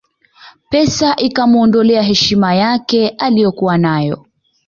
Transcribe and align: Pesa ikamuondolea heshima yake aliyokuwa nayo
Pesa 0.69 1.15
ikamuondolea 1.19 2.01
heshima 2.01 2.55
yake 2.55 3.09
aliyokuwa 3.09 3.77
nayo 3.77 4.25